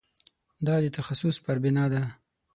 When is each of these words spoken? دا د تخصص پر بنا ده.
دا 0.65 0.75
د 0.83 0.87
تخصص 0.97 1.35
پر 1.45 1.57
بنا 1.63 1.85
ده. 1.93 2.01